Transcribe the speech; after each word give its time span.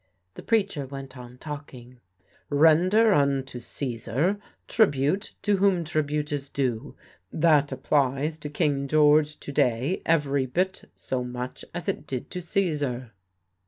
The 0.33 0.41
preacher 0.41 0.87
went 0.87 1.15
on 1.15 1.37
talking. 1.37 1.99
"Render 2.49 3.13
unto 3.13 3.59
Caesar... 3.59 4.39
tribute 4.67 5.35
to 5.43 5.57
whom 5.57 5.83
tribute 5.83 6.31
is 6.31 6.49
due. 6.49 6.95
That 7.31 7.71
applies 7.71 8.39
to 8.39 8.49
King 8.49 8.87
George 8.87 9.39
to 9.39 9.51
day 9.51 10.01
every 10.03 10.47
bit 10.47 10.89
so 10.95 11.23
much 11.23 11.63
as 11.75 11.87
it 11.87 12.07
did 12.07 12.31
to 12.31 12.41
Caesar." 12.41 13.11